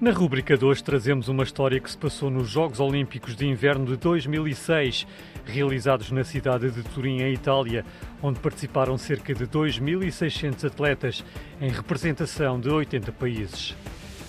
Na 0.00 0.10
rúbrica 0.10 0.58
de 0.58 0.64
hoje 0.64 0.82
trazemos 0.82 1.28
uma 1.28 1.44
história 1.44 1.78
que 1.78 1.88
se 1.88 1.96
passou 1.96 2.28
nos 2.28 2.50
Jogos 2.50 2.80
Olímpicos 2.80 3.36
de 3.36 3.46
Inverno 3.46 3.86
de 3.86 3.96
2006, 3.96 5.06
realizados 5.46 6.10
na 6.10 6.24
cidade 6.24 6.68
de 6.68 6.82
Turim, 6.82 7.22
em 7.22 7.32
Itália, 7.32 7.84
onde 8.20 8.40
participaram 8.40 8.98
cerca 8.98 9.32
de 9.32 9.46
2.600 9.46 10.66
atletas 10.66 11.24
em 11.60 11.70
representação 11.70 12.58
de 12.58 12.68
80 12.68 13.12
países. 13.12 13.76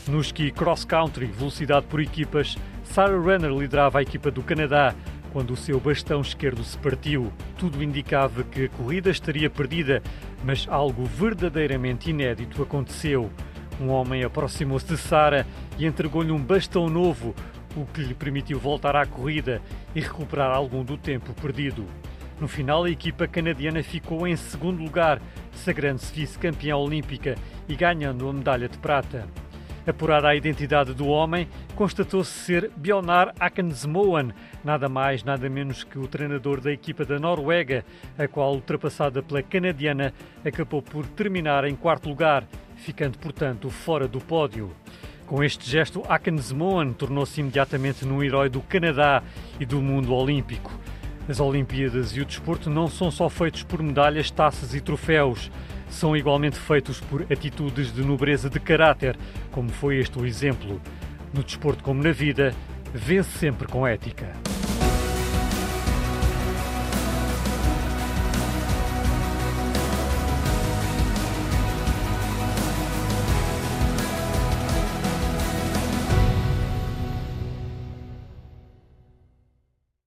No 0.08 0.22
ski 0.22 0.52
cross-country, 0.52 1.26
velocidade 1.26 1.88
por 1.88 2.00
equipas, 2.00 2.56
Sarah 2.84 3.18
Runner 3.18 3.52
liderava 3.52 3.98
a 3.98 4.04
equipa 4.04 4.30
do 4.30 4.44
Canadá 4.44 4.94
quando 5.34 5.52
o 5.52 5.58
seu 5.58 5.80
bastão 5.80 6.22
esquerdo 6.22 6.64
se 6.64 6.78
partiu. 6.78 7.34
Tudo 7.58 7.84
indicava 7.84 8.44
que 8.44 8.66
a 8.66 8.70
corrida 8.70 9.10
estaria 9.10 9.50
perdida, 9.50 10.02
mas 10.44 10.68
algo 10.70 11.06
verdadeiramente 11.06 12.12
inédito 12.12 12.62
aconteceu. 12.62 13.32
Um 13.80 13.90
homem 13.90 14.24
aproximou-se 14.24 14.86
de 14.86 14.98
Sara 14.98 15.46
e 15.78 15.86
entregou-lhe 15.86 16.32
um 16.32 16.42
bastão 16.42 16.90
novo, 16.90 17.36
o 17.76 17.86
que 17.86 18.02
lhe 18.02 18.14
permitiu 18.14 18.58
voltar 18.58 18.96
à 18.96 19.06
corrida 19.06 19.62
e 19.94 20.00
recuperar 20.00 20.56
algum 20.56 20.84
do 20.84 20.98
tempo 20.98 21.34
perdido. 21.34 21.86
No 22.40 22.48
final, 22.48 22.84
a 22.84 22.90
equipa 22.90 23.28
canadiana 23.28 23.84
ficou 23.84 24.28
em 24.28 24.36
segundo 24.36 24.82
lugar, 24.82 25.22
sagrando-se 25.54 26.14
vice-campeã 26.14 26.76
olímpica 26.76 27.36
e 27.68 27.76
ganhando 27.76 28.30
a 28.30 28.34
medalha 28.34 28.70
de 28.70 28.78
prata. 28.78 29.28
Apurada 29.88 30.30
a 30.30 30.36
identidade 30.36 30.94
do 30.94 31.08
homem, 31.08 31.48
constatou-se 31.76 32.32
ser 32.32 32.72
Bjornar 32.76 33.34
Akensmoen, 33.40 34.32
nada 34.64 34.90
mais, 34.90 35.24
nada 35.24 35.48
menos 35.48 35.84
que 35.84 36.00
o 36.00 36.08
treinador 36.08 36.60
da 36.60 36.72
equipa 36.72 37.06
da 37.06 37.20
Noruega, 37.20 37.86
a 38.18 38.28
qual, 38.28 38.54
ultrapassada 38.54 39.22
pela 39.22 39.44
canadiana, 39.44 40.12
acabou 40.44 40.82
por 40.82 41.06
terminar 41.06 41.66
em 41.66 41.76
quarto 41.76 42.10
lugar, 42.10 42.48
ficando, 42.76 43.18
portanto, 43.18 43.70
fora 43.70 44.08
do 44.08 44.20
pódio. 44.20 44.72
Com 45.26 45.44
este 45.44 45.70
gesto, 45.70 46.04
Akensmoen 46.08 46.94
tornou-se 46.94 47.40
imediatamente 47.40 48.06
num 48.06 48.24
herói 48.24 48.50
do 48.50 48.62
Canadá 48.62 49.24
e 49.60 49.66
do 49.66 49.82
mundo 49.82 50.14
olímpico. 50.14 50.72
As 51.28 51.40
Olimpíadas 51.40 52.12
e 52.12 52.22
o 52.22 52.26
desporto 52.26 52.70
não 52.70 52.88
são 52.88 53.10
só 53.10 53.28
feitos 53.30 53.64
por 53.64 53.82
medalhas, 53.82 54.30
taças 54.30 54.76
e 54.76 54.82
troféus 54.82 55.50
são 55.90 56.16
igualmente 56.16 56.58
feitos 56.58 57.00
por 57.00 57.22
atitudes 57.32 57.94
de 57.94 58.04
nobreza 58.04 58.50
de 58.50 58.60
caráter, 58.60 59.18
como 59.52 59.70
foi 59.70 59.98
este 59.98 60.20
o 60.20 60.26
exemplo. 60.26 60.82
No 61.34 61.44
desporto 61.44 61.84
como 61.84 62.04
na 62.04 62.12
vida, 62.12 62.54
vence 62.94 63.38
sempre 63.38 63.68
com 63.68 63.88
ética. 63.88 64.45